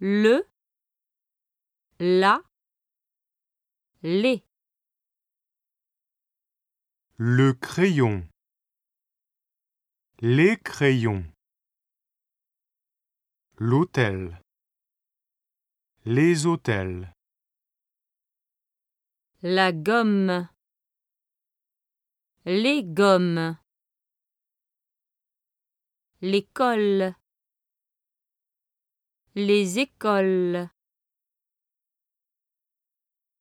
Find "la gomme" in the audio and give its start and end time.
19.42-20.48